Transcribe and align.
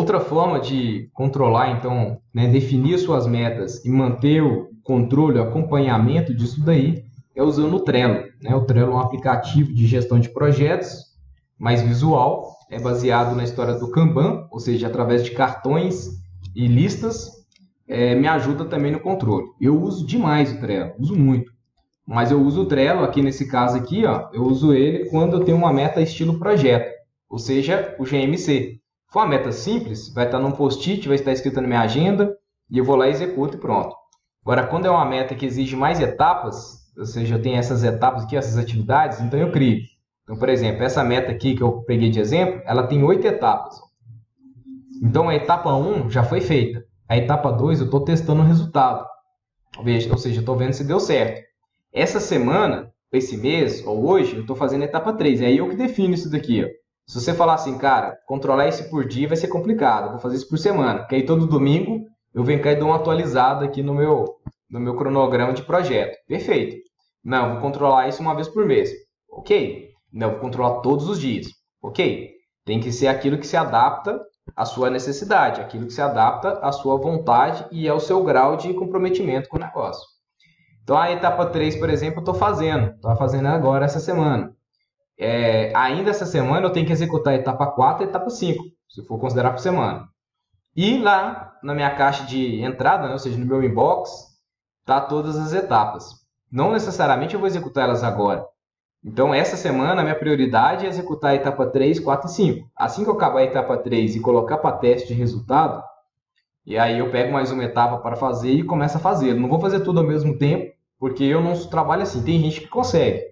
Outra 0.00 0.18
forma 0.18 0.58
de 0.58 1.10
controlar, 1.12 1.72
então, 1.72 2.22
né, 2.32 2.48
definir 2.48 2.96
suas 2.96 3.26
metas 3.26 3.84
e 3.84 3.90
manter 3.90 4.42
o 4.42 4.70
controle, 4.82 5.38
o 5.38 5.42
acompanhamento 5.42 6.34
disso 6.34 6.64
daí, 6.64 7.04
é 7.36 7.42
usando 7.42 7.76
o 7.76 7.80
Trello. 7.80 8.24
Né? 8.40 8.56
O 8.56 8.64
Trello 8.64 8.92
é 8.92 8.94
um 8.94 8.98
aplicativo 8.98 9.70
de 9.74 9.86
gestão 9.86 10.18
de 10.18 10.30
projetos 10.30 11.04
mais 11.58 11.82
visual, 11.82 12.56
é 12.70 12.80
baseado 12.80 13.36
na 13.36 13.44
história 13.44 13.74
do 13.74 13.90
Kanban, 13.90 14.48
ou 14.50 14.58
seja, 14.58 14.86
através 14.86 15.22
de 15.22 15.32
cartões 15.32 16.08
e 16.56 16.66
listas, 16.66 17.28
é, 17.86 18.14
me 18.14 18.26
ajuda 18.26 18.64
também 18.64 18.92
no 18.92 19.00
controle. 19.00 19.48
Eu 19.60 19.78
uso 19.78 20.06
demais 20.06 20.50
o 20.50 20.60
Trello, 20.60 20.94
uso 20.98 21.14
muito. 21.14 21.52
Mas 22.06 22.30
eu 22.30 22.40
uso 22.40 22.62
o 22.62 22.66
Trello, 22.66 23.04
aqui 23.04 23.20
nesse 23.20 23.46
caso 23.46 23.76
aqui, 23.76 24.06
ó, 24.06 24.30
eu 24.32 24.44
uso 24.44 24.72
ele 24.72 25.10
quando 25.10 25.36
eu 25.36 25.44
tenho 25.44 25.58
uma 25.58 25.74
meta 25.74 26.00
estilo 26.00 26.38
projeto, 26.38 26.90
ou 27.28 27.38
seja, 27.38 27.94
o 27.98 28.04
GMC. 28.04 28.80
For 29.12 29.20
uma 29.20 29.28
meta 29.28 29.50
simples, 29.50 30.08
vai 30.14 30.26
estar 30.26 30.38
num 30.38 30.52
post-it, 30.52 31.08
vai 31.08 31.16
estar 31.16 31.32
escrito 31.32 31.60
na 31.60 31.66
minha 31.66 31.80
agenda, 31.80 32.32
e 32.70 32.78
eu 32.78 32.84
vou 32.84 32.94
lá 32.94 33.08
e 33.08 33.10
executo 33.10 33.56
e 33.56 33.60
pronto. 33.60 33.94
Agora, 34.42 34.66
quando 34.66 34.86
é 34.86 34.90
uma 34.90 35.04
meta 35.04 35.34
que 35.34 35.44
exige 35.44 35.74
mais 35.74 36.00
etapas, 36.00 36.78
ou 36.96 37.04
seja, 37.04 37.34
eu 37.34 37.42
tenho 37.42 37.56
essas 37.56 37.82
etapas 37.82 38.22
aqui, 38.22 38.36
essas 38.36 38.56
atividades, 38.56 39.20
então 39.20 39.38
eu 39.38 39.50
crio. 39.50 39.80
Então, 40.22 40.36
por 40.36 40.48
exemplo, 40.48 40.84
essa 40.84 41.02
meta 41.02 41.32
aqui 41.32 41.56
que 41.56 41.62
eu 41.62 41.82
peguei 41.82 42.08
de 42.08 42.20
exemplo, 42.20 42.62
ela 42.64 42.86
tem 42.86 43.02
oito 43.02 43.26
etapas. 43.26 43.80
Então, 45.02 45.28
a 45.28 45.34
etapa 45.34 45.74
1 45.74 46.08
já 46.08 46.22
foi 46.22 46.40
feita. 46.40 46.84
A 47.08 47.16
etapa 47.16 47.50
2 47.50 47.80
eu 47.80 47.86
estou 47.86 48.04
testando 48.04 48.42
o 48.42 48.46
resultado. 48.46 49.04
Ou 49.76 50.18
seja, 50.18 50.38
estou 50.38 50.56
vendo 50.56 50.72
se 50.72 50.84
deu 50.84 51.00
certo. 51.00 51.42
Essa 51.92 52.20
semana, 52.20 52.92
esse 53.12 53.36
mês 53.36 53.84
ou 53.84 54.08
hoje, 54.08 54.36
eu 54.36 54.42
estou 54.42 54.54
fazendo 54.54 54.82
a 54.82 54.84
etapa 54.84 55.12
3. 55.12 55.42
É 55.42 55.52
eu 55.52 55.68
que 55.68 55.74
defino 55.74 56.14
isso 56.14 56.30
daqui. 56.30 56.64
Ó. 56.64 56.68
Se 57.10 57.20
você 57.20 57.34
falar 57.34 57.54
assim, 57.54 57.76
cara, 57.76 58.16
controlar 58.24 58.68
isso 58.68 58.88
por 58.88 59.04
dia 59.04 59.26
vai 59.26 59.36
ser 59.36 59.48
complicado. 59.48 60.10
Vou 60.10 60.20
fazer 60.20 60.36
isso 60.36 60.48
por 60.48 60.58
semana. 60.58 61.00
Porque 61.00 61.16
aí 61.16 61.26
todo 61.26 61.44
domingo 61.44 62.06
eu 62.32 62.44
venho 62.44 62.62
cá 62.62 62.70
e 62.70 62.76
dou 62.76 62.86
uma 62.86 62.98
atualizada 62.98 63.64
aqui 63.64 63.82
no 63.82 63.92
meu, 63.92 64.36
no 64.70 64.78
meu 64.78 64.94
cronograma 64.94 65.52
de 65.52 65.64
projeto. 65.64 66.16
Perfeito. 66.28 66.76
Não, 67.24 67.54
vou 67.54 67.60
controlar 67.60 68.08
isso 68.08 68.22
uma 68.22 68.32
vez 68.32 68.46
por 68.46 68.64
mês. 68.64 68.92
Ok. 69.28 69.90
Não, 70.12 70.30
vou 70.30 70.38
controlar 70.38 70.82
todos 70.82 71.08
os 71.08 71.18
dias. 71.18 71.48
Ok. 71.82 72.30
Tem 72.64 72.78
que 72.78 72.92
ser 72.92 73.08
aquilo 73.08 73.38
que 73.38 73.46
se 73.46 73.56
adapta 73.56 74.20
à 74.54 74.64
sua 74.64 74.88
necessidade, 74.88 75.60
aquilo 75.60 75.86
que 75.86 75.92
se 75.92 76.00
adapta 76.00 76.60
à 76.62 76.70
sua 76.70 76.96
vontade 76.96 77.66
e 77.72 77.88
ao 77.88 77.98
seu 77.98 78.22
grau 78.22 78.56
de 78.56 78.72
comprometimento 78.72 79.48
com 79.48 79.56
o 79.56 79.60
negócio. 79.60 80.06
Então, 80.84 80.96
a 80.96 81.10
etapa 81.10 81.46
3, 81.46 81.74
por 81.74 81.90
exemplo, 81.90 82.18
eu 82.18 82.20
estou 82.20 82.34
fazendo. 82.34 82.92
Estou 82.94 83.16
fazendo 83.16 83.48
agora 83.48 83.84
essa 83.84 83.98
semana. 83.98 84.54
É, 85.22 85.70
ainda 85.76 86.08
essa 86.08 86.24
semana 86.24 86.66
eu 86.66 86.72
tenho 86.72 86.86
que 86.86 86.92
executar 86.92 87.34
a 87.34 87.36
etapa 87.36 87.66
4 87.66 88.02
e 88.02 88.06
a 88.06 88.08
etapa 88.08 88.30
5, 88.30 88.64
se 88.88 89.04
for 89.04 89.18
considerar 89.18 89.50
por 89.50 89.60
semana. 89.60 90.08
E 90.74 90.98
lá 90.98 91.58
na 91.62 91.74
minha 91.74 91.94
caixa 91.94 92.24
de 92.24 92.62
entrada, 92.62 93.06
né, 93.06 93.12
ou 93.12 93.18
seja, 93.18 93.36
no 93.36 93.44
meu 93.44 93.62
inbox, 93.62 94.10
tá 94.86 94.98
todas 94.98 95.36
as 95.36 95.52
etapas. 95.52 96.14
Não 96.50 96.72
necessariamente 96.72 97.34
eu 97.34 97.40
vou 97.40 97.46
executar 97.46 97.84
elas 97.84 98.02
agora. 98.02 98.46
Então, 99.04 99.34
essa 99.34 99.58
semana, 99.58 100.00
a 100.00 100.04
minha 100.04 100.18
prioridade 100.18 100.86
é 100.86 100.88
executar 100.88 101.32
a 101.32 101.34
etapa 101.34 101.66
3, 101.66 102.00
4 102.00 102.26
e 102.26 102.32
5. 102.32 102.70
Assim 102.74 103.04
que 103.04 103.10
eu 103.10 103.14
acabar 103.14 103.40
a 103.40 103.44
etapa 103.44 103.76
3 103.76 104.16
e 104.16 104.20
colocar 104.20 104.56
para 104.56 104.76
teste 104.78 105.08
de 105.08 105.14
resultado, 105.14 105.82
e 106.64 106.78
aí 106.78 106.98
eu 106.98 107.10
pego 107.10 107.32
mais 107.32 107.50
uma 107.50 107.64
etapa 107.64 107.98
para 107.98 108.16
fazer 108.16 108.52
e 108.52 108.62
começo 108.62 108.96
a 108.96 109.00
fazer. 109.00 109.34
Não 109.34 109.48
vou 109.50 109.60
fazer 109.60 109.80
tudo 109.80 110.00
ao 110.00 110.06
mesmo 110.06 110.38
tempo, 110.38 110.74
porque 110.98 111.24
eu 111.24 111.42
não 111.42 111.54
trabalho 111.68 112.02
assim. 112.02 112.22
Tem 112.22 112.40
gente 112.40 112.62
que 112.62 112.68
consegue. 112.68 113.29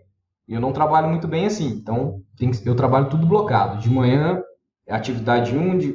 Eu 0.49 0.61
não 0.61 0.73
trabalho 0.73 1.09
muito 1.09 1.29
bem 1.29 1.47
assim. 1.47 1.69
Então, 1.69 2.23
eu 2.65 2.75
trabalho 2.75 3.11
tudo 3.11 3.27
blocado. 3.27 3.79
De 3.79 3.91
manhã, 3.91 4.43
atividade 4.89 5.57
1, 5.57 5.79
de, 5.79 5.95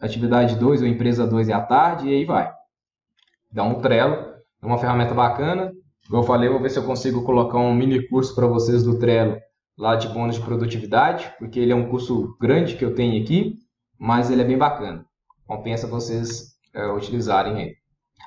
atividade 0.00 0.56
2 0.56 0.82
ou 0.82 0.88
empresa 0.88 1.26
2 1.26 1.48
é 1.48 1.52
à 1.52 1.60
tarde, 1.60 2.08
e 2.08 2.14
aí 2.14 2.24
vai. 2.24 2.50
Dá 3.52 3.62
um 3.64 3.80
Trello, 3.80 4.34
é 4.62 4.66
uma 4.66 4.78
ferramenta 4.78 5.14
bacana. 5.14 5.72
Como 6.08 6.22
eu 6.22 6.26
falei, 6.26 6.48
vou 6.48 6.60
ver 6.60 6.70
se 6.70 6.78
eu 6.78 6.84
consigo 6.84 7.22
colocar 7.24 7.58
um 7.58 7.74
mini 7.74 8.08
curso 8.08 8.34
para 8.34 8.46
vocês 8.46 8.82
do 8.82 8.98
Trello 8.98 9.36
lá 9.76 9.94
de 9.94 10.08
bônus 10.08 10.36
de 10.36 10.42
produtividade, 10.42 11.32
porque 11.38 11.60
ele 11.60 11.72
é 11.72 11.76
um 11.76 11.88
curso 11.88 12.36
grande 12.40 12.74
que 12.76 12.84
eu 12.84 12.94
tenho 12.94 13.22
aqui, 13.22 13.58
mas 13.98 14.30
ele 14.30 14.42
é 14.42 14.44
bem 14.44 14.58
bacana. 14.58 15.06
Compensa 15.46 15.86
vocês 15.86 16.56
é, 16.74 16.86
utilizarem 16.88 17.60
ele. 17.60 17.76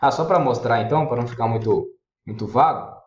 Ah, 0.02 0.12
só 0.12 0.24
para 0.24 0.40
mostrar 0.40 0.82
então, 0.82 1.08
para 1.08 1.20
não 1.20 1.28
ficar 1.28 1.48
muito, 1.48 1.88
muito 2.26 2.48
vago, 2.48 3.01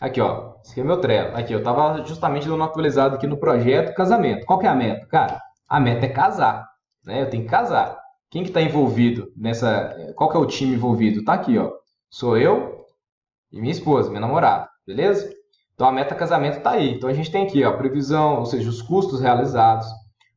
aqui 0.00 0.20
ó, 0.20 0.54
esse 0.62 0.72
aqui 0.72 0.80
é 0.80 0.84
meu 0.84 1.00
Trello. 1.00 1.36
Aqui, 1.36 1.52
eu 1.52 1.58
estava 1.58 2.04
justamente 2.04 2.48
dando 2.48 2.62
atualizado 2.62 3.16
aqui 3.16 3.26
no 3.26 3.38
projeto 3.38 3.94
casamento. 3.94 4.44
Qual 4.46 4.58
que 4.58 4.66
é 4.66 4.68
a 4.68 4.74
meta? 4.74 5.06
Cara, 5.06 5.40
a 5.68 5.80
meta 5.80 6.06
é 6.06 6.08
casar, 6.08 6.68
né? 7.04 7.22
Eu 7.22 7.30
tenho 7.30 7.44
que 7.44 7.48
casar. 7.48 7.98
Quem 8.30 8.42
que 8.42 8.50
está 8.50 8.60
envolvido 8.60 9.32
nessa... 9.36 9.96
Qual 10.14 10.30
que 10.30 10.36
é 10.36 10.40
o 10.40 10.46
time 10.46 10.74
envolvido? 10.74 11.24
Tá 11.24 11.34
aqui, 11.34 11.56
ó. 11.58 11.72
Sou 12.10 12.36
eu, 12.36 12.78
e 13.52 13.60
minha 13.60 13.72
esposa, 13.72 14.08
minha 14.08 14.20
namorada, 14.20 14.68
beleza? 14.86 15.30
Então 15.74 15.86
a 15.86 15.92
meta 15.92 16.14
casamento 16.14 16.58
está 16.58 16.72
aí. 16.72 16.94
Então 16.94 17.08
a 17.08 17.12
gente 17.12 17.30
tem 17.30 17.44
aqui 17.44 17.64
ó, 17.64 17.72
previsão, 17.76 18.38
ou 18.38 18.46
seja, 18.46 18.68
os 18.68 18.82
custos 18.82 19.20
realizados, 19.20 19.86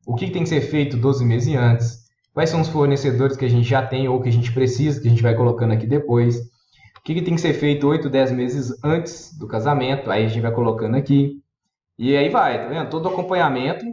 o 0.06 0.14
que, 0.14 0.30
tem 0.30 0.42
que 0.42 0.48
ser 0.48 0.60
feito 0.60 0.96
12 0.96 1.24
meses 1.24 1.54
antes, 1.54 1.98
quais 2.32 2.50
são 2.50 2.60
os 2.60 2.68
fornecedores 2.68 3.36
que 3.36 3.44
a 3.44 3.50
gente 3.50 3.68
já 3.68 3.86
tem 3.86 4.08
ou 4.08 4.20
que 4.20 4.28
a 4.28 4.32
gente 4.32 4.52
precisa, 4.52 5.00
que 5.00 5.06
a 5.06 5.10
gente 5.10 5.22
vai 5.22 5.34
colocando 5.34 5.72
aqui 5.72 5.86
depois, 5.86 6.36
o 7.02 7.04
que, 7.04 7.14
que 7.14 7.22
tem 7.22 7.34
que 7.34 7.40
ser 7.40 7.52
feito 7.54 7.88
8, 7.88 8.08
10 8.08 8.30
meses 8.30 8.78
antes 8.84 9.36
do 9.36 9.48
casamento, 9.48 10.08
aí 10.08 10.24
a 10.24 10.28
gente 10.28 10.40
vai 10.40 10.52
colocando 10.52 10.96
aqui. 10.96 11.42
E 11.98 12.16
aí 12.16 12.28
vai, 12.28 12.62
tá 12.62 12.68
vendo? 12.68 12.88
Todo 12.90 13.08
acompanhamento 13.08 13.84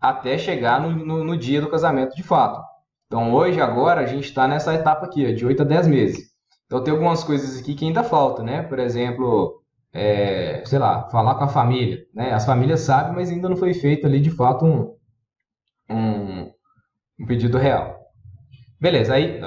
até 0.00 0.38
chegar 0.38 0.80
no, 0.80 0.90
no, 0.90 1.22
no 1.22 1.36
dia 1.36 1.60
do 1.60 1.68
casamento 1.68 2.16
de 2.16 2.22
fato. 2.22 2.58
Então 3.06 3.34
hoje, 3.34 3.60
agora, 3.60 4.00
a 4.00 4.06
gente 4.06 4.24
está 4.24 4.48
nessa 4.48 4.72
etapa 4.74 5.04
aqui, 5.04 5.30
ó, 5.30 5.34
de 5.34 5.44
8 5.44 5.60
a 5.60 5.64
10 5.66 5.86
meses. 5.88 6.32
Então 6.64 6.82
tem 6.82 6.94
algumas 6.94 7.22
coisas 7.22 7.60
aqui 7.60 7.74
que 7.74 7.84
ainda 7.84 8.02
faltam, 8.02 8.42
né? 8.42 8.62
Por 8.62 8.78
exemplo, 8.78 9.62
é, 9.92 10.62
sei 10.64 10.78
lá, 10.78 11.10
falar 11.10 11.34
com 11.34 11.44
a 11.44 11.48
família. 11.48 12.06
Né? 12.14 12.32
As 12.32 12.46
famílias 12.46 12.80
sabem, 12.80 13.12
mas 13.14 13.30
ainda 13.30 13.46
não 13.46 13.56
foi 13.58 13.74
feito 13.74 14.06
ali 14.06 14.18
de 14.20 14.30
fato 14.30 14.64
um, 14.64 14.96
um, 15.90 16.50
um 17.20 17.26
pedido 17.26 17.58
real. 17.58 18.00
Beleza, 18.80 19.14
aí, 19.14 19.38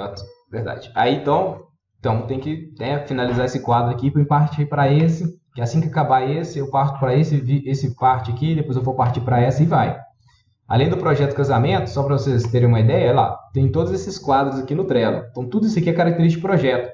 verdade. 0.48 0.92
Aí 0.94 1.16
então, 1.16 1.66
então 1.98 2.26
tem 2.26 2.38
que 2.38 2.72
né, 2.78 3.04
finalizar 3.06 3.46
esse 3.46 3.60
quadro 3.60 3.90
aqui 3.90 4.10
para 4.10 4.24
partir 4.24 4.66
para 4.66 4.92
esse, 4.92 5.38
que 5.54 5.60
assim 5.60 5.80
que 5.80 5.88
acabar 5.88 6.22
esse, 6.28 6.58
eu 6.58 6.70
parto 6.70 6.98
para 7.00 7.14
esse, 7.14 7.42
esse 7.66 7.94
parte 7.96 8.30
aqui, 8.30 8.54
depois 8.54 8.76
eu 8.76 8.82
vou 8.82 8.94
partir 8.94 9.20
para 9.20 9.40
essa 9.40 9.62
e 9.62 9.66
vai. 9.66 9.98
Além 10.68 10.90
do 10.90 10.96
projeto 10.96 11.34
casamento, 11.34 11.88
só 11.88 12.02
para 12.02 12.18
vocês 12.18 12.42
terem 12.44 12.68
uma 12.68 12.80
ideia, 12.80 13.14
lá, 13.14 13.38
tem 13.52 13.70
todos 13.70 13.92
esses 13.92 14.18
quadros 14.18 14.58
aqui 14.58 14.74
no 14.74 14.84
Trello. 14.84 15.24
Então 15.30 15.48
tudo 15.48 15.66
isso 15.66 15.78
aqui 15.78 15.88
é 15.88 15.92
característica 15.92 16.40
de 16.40 16.46
projeto. 16.46 16.92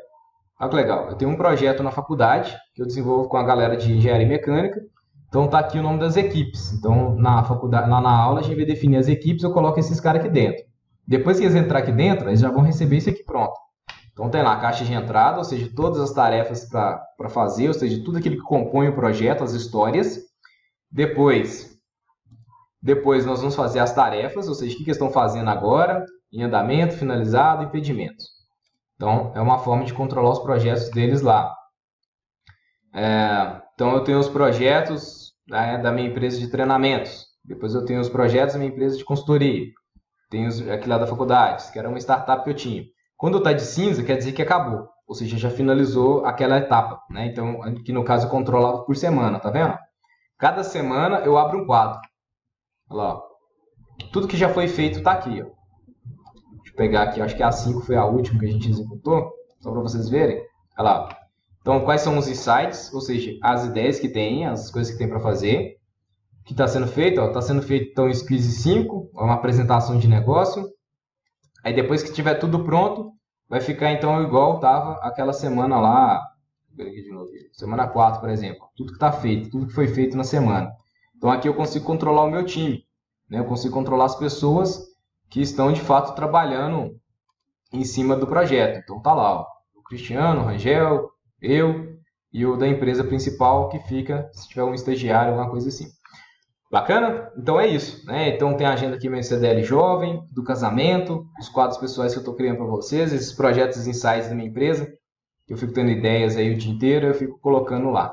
Olha 0.60 0.70
que 0.70 0.76
legal. 0.76 1.08
Eu 1.08 1.16
tenho 1.16 1.30
um 1.30 1.36
projeto 1.36 1.82
na 1.82 1.90
faculdade 1.90 2.54
que 2.74 2.82
eu 2.82 2.86
desenvolvo 2.86 3.28
com 3.28 3.36
a 3.36 3.42
galera 3.42 3.76
de 3.76 3.92
engenharia 3.92 4.28
mecânica. 4.28 4.80
Então 5.26 5.48
tá 5.48 5.58
aqui 5.58 5.78
o 5.78 5.82
nome 5.82 5.98
das 5.98 6.16
equipes. 6.16 6.72
Então 6.74 7.16
na 7.16 7.42
faculdade, 7.42 7.88
lá 7.88 8.00
na 8.00 8.14
aula 8.14 8.40
a 8.40 8.42
gente 8.42 8.56
vai 8.56 8.66
definir 8.66 8.98
as 8.98 9.08
equipes, 9.08 9.42
eu 9.42 9.52
coloco 9.52 9.80
esses 9.80 9.98
caras 9.98 10.20
aqui 10.20 10.30
dentro. 10.30 10.62
Depois 11.08 11.38
que 11.38 11.44
eles 11.44 11.56
entrar 11.56 11.80
aqui 11.80 11.90
dentro, 11.90 12.28
eles 12.28 12.40
já 12.40 12.50
vão 12.50 12.62
receber 12.62 12.98
isso 12.98 13.10
aqui 13.10 13.24
pronto. 13.24 13.58
Então 14.12 14.30
tem 14.30 14.42
lá 14.42 14.54
a 14.54 14.60
caixa 14.60 14.84
de 14.84 14.92
entrada, 14.92 15.38
ou 15.38 15.44
seja, 15.44 15.70
todas 15.74 16.00
as 16.00 16.12
tarefas 16.12 16.68
para 16.68 17.28
fazer, 17.30 17.68
ou 17.68 17.74
seja, 17.74 18.02
tudo 18.04 18.18
aquilo 18.18 18.36
que 18.36 18.42
compõe 18.42 18.88
o 18.88 18.94
projeto, 18.94 19.42
as 19.42 19.52
histórias. 19.52 20.20
Depois, 20.90 21.78
depois 22.80 23.24
nós 23.24 23.40
vamos 23.40 23.54
fazer 23.54 23.78
as 23.78 23.94
tarefas, 23.94 24.48
ou 24.48 24.54
seja, 24.54 24.74
o 24.74 24.78
que, 24.78 24.84
que 24.84 24.90
estão 24.90 25.10
fazendo 25.10 25.48
agora, 25.48 26.04
em 26.32 26.42
andamento, 26.42 26.94
finalizado, 26.94 27.62
impedimentos. 27.62 28.26
Então, 28.96 29.32
é 29.34 29.40
uma 29.40 29.58
forma 29.58 29.84
de 29.84 29.94
controlar 29.94 30.32
os 30.32 30.40
projetos 30.40 30.90
deles 30.90 31.22
lá. 31.22 31.54
É, 32.94 33.62
então, 33.74 33.94
eu 33.94 34.04
tenho 34.04 34.18
os 34.18 34.28
projetos 34.28 35.32
né, 35.48 35.78
da 35.78 35.90
minha 35.90 36.08
empresa 36.08 36.38
de 36.38 36.48
treinamentos. 36.48 37.26
Depois 37.44 37.74
eu 37.74 37.84
tenho 37.84 38.00
os 38.00 38.08
projetos 38.08 38.54
da 38.54 38.58
minha 38.58 38.70
empresa 38.70 38.96
de 38.96 39.04
consultoria. 39.04 39.66
Tenho 40.30 40.48
aqui 40.72 40.88
lá 40.88 40.98
da 40.98 41.06
faculdade, 41.06 41.70
que 41.72 41.78
era 41.78 41.88
uma 41.88 41.98
startup 41.98 42.44
que 42.44 42.50
eu 42.50 42.54
tinha. 42.54 42.84
Quando 43.22 43.38
está 43.38 43.52
de 43.52 43.62
cinza, 43.62 44.02
quer 44.02 44.16
dizer 44.16 44.32
que 44.32 44.42
acabou. 44.42 44.88
Ou 45.06 45.14
seja, 45.14 45.38
já 45.38 45.48
finalizou 45.48 46.26
aquela 46.26 46.58
etapa. 46.58 47.00
Né? 47.08 47.26
Então, 47.26 47.60
que 47.84 47.92
no 47.92 48.02
caso 48.02 48.26
eu 48.26 48.30
controlava 48.30 48.82
por 48.82 48.96
semana, 48.96 49.38
tá 49.38 49.48
vendo? 49.48 49.78
Cada 50.36 50.64
semana 50.64 51.18
eu 51.18 51.38
abro 51.38 51.62
um 51.62 51.64
quadro. 51.64 52.00
Olha 52.90 53.00
lá. 53.00 53.22
Tudo 54.12 54.26
que 54.26 54.36
já 54.36 54.48
foi 54.48 54.66
feito 54.66 54.98
está 54.98 55.12
aqui. 55.12 55.40
Ó 55.40 55.46
eu 55.46 56.74
pegar 56.74 57.04
aqui, 57.04 57.22
acho 57.22 57.36
que 57.36 57.44
a 57.44 57.52
5 57.52 57.82
foi 57.82 57.94
a 57.94 58.04
última 58.04 58.40
que 58.40 58.46
a 58.46 58.50
gente 58.50 58.68
executou, 58.68 59.30
só 59.60 59.70
para 59.70 59.82
vocês 59.82 60.08
verem. 60.08 60.42
Olha 60.76 60.90
lá. 60.90 61.16
Então, 61.60 61.84
quais 61.84 62.00
são 62.00 62.18
os 62.18 62.26
insights, 62.26 62.92
ou 62.92 63.00
seja, 63.00 63.38
as 63.40 63.64
ideias 63.64 64.00
que 64.00 64.08
tem, 64.08 64.48
as 64.48 64.68
coisas 64.68 64.92
que 64.92 64.98
tem 64.98 65.08
para 65.08 65.20
fazer. 65.20 65.76
O 66.40 66.44
que 66.44 66.54
está 66.54 66.66
sendo 66.66 66.88
feito? 66.88 67.20
Está 67.20 67.40
sendo 67.40 67.62
feito 67.62 67.92
então 67.92 68.06
o 68.08 68.12
Squeeze 68.12 68.50
5, 68.50 69.10
uma 69.14 69.34
apresentação 69.34 69.96
de 69.96 70.08
negócio. 70.08 70.68
Aí 71.64 71.74
depois 71.74 72.02
que 72.02 72.12
tiver 72.12 72.34
tudo 72.34 72.64
pronto, 72.64 73.12
vai 73.48 73.60
ficar 73.60 73.92
então 73.92 74.22
igual 74.22 74.56
estava 74.56 74.94
aquela 75.06 75.32
semana 75.32 75.78
lá, 75.78 76.20
semana 77.52 77.86
4, 77.86 78.20
por 78.20 78.30
exemplo. 78.30 78.68
Tudo 78.76 78.88
que 78.88 78.96
está 78.96 79.12
feito, 79.12 79.50
tudo 79.50 79.66
que 79.66 79.74
foi 79.74 79.86
feito 79.88 80.16
na 80.16 80.24
semana. 80.24 80.72
Então 81.16 81.30
aqui 81.30 81.48
eu 81.48 81.54
consigo 81.54 81.84
controlar 81.84 82.24
o 82.24 82.30
meu 82.30 82.44
time. 82.44 82.84
Né? 83.28 83.38
Eu 83.38 83.44
consigo 83.44 83.74
controlar 83.74 84.06
as 84.06 84.16
pessoas 84.16 84.82
que 85.30 85.40
estão 85.40 85.72
de 85.72 85.80
fato 85.80 86.14
trabalhando 86.14 86.98
em 87.72 87.84
cima 87.84 88.16
do 88.16 88.26
projeto. 88.26 88.80
Então 88.82 89.00
tá 89.00 89.14
lá, 89.14 89.40
ó, 89.40 89.46
o 89.74 89.82
Cristiano, 89.82 90.40
o 90.40 90.44
Rangel, 90.44 91.10
eu 91.40 91.96
e 92.32 92.44
o 92.46 92.56
da 92.56 92.66
empresa 92.66 93.04
principal 93.04 93.68
que 93.68 93.78
fica, 93.80 94.30
se 94.32 94.48
tiver 94.48 94.64
um 94.64 94.74
estagiário, 94.74 95.32
alguma 95.32 95.50
coisa 95.50 95.68
assim. 95.68 95.86
Bacana? 96.72 97.30
Então 97.36 97.60
é 97.60 97.66
isso. 97.66 98.06
Né? 98.06 98.30
Então 98.30 98.56
tem 98.56 98.66
a 98.66 98.72
agenda 98.72 98.96
aqui 98.96 99.06
meu 99.06 99.22
CDL 99.22 99.62
jovem, 99.62 100.24
do 100.32 100.42
casamento, 100.42 101.26
os 101.38 101.50
quadros 101.50 101.76
pessoais 101.76 102.12
que 102.12 102.18
eu 102.18 102.22
estou 102.22 102.34
criando 102.34 102.56
para 102.56 102.64
vocês, 102.64 103.12
esses 103.12 103.30
projetos 103.30 103.86
insights 103.86 104.30
da 104.30 104.34
minha 104.34 104.48
empresa, 104.48 104.90
que 105.46 105.52
eu 105.52 105.58
fico 105.58 105.74
tendo 105.74 105.90
ideias 105.90 106.34
aí 106.34 106.50
o 106.50 106.56
dia 106.56 106.72
inteiro, 106.72 107.08
eu 107.08 107.14
fico 107.14 107.38
colocando 107.40 107.90
lá. 107.90 108.10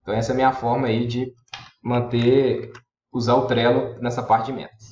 Então 0.00 0.14
essa 0.14 0.32
é 0.32 0.34
a 0.34 0.36
minha 0.36 0.50
forma 0.50 0.86
aí 0.86 1.06
de 1.06 1.30
manter, 1.84 2.72
usar 3.12 3.34
o 3.34 3.46
Trello 3.46 4.00
nessa 4.00 4.22
parte 4.22 4.46
de 4.46 4.54
metas. 4.54 4.88